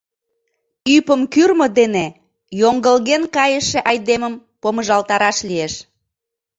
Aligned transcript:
Ӱпым 0.95 1.21
кӱрмӧ 1.33 1.67
дене 1.79 2.05
йоҥгылген 2.59 3.23
кайыше 3.35 3.79
айдемым 3.89 4.33
помыжалтараш 4.61 5.37
лиеш. 5.47 5.73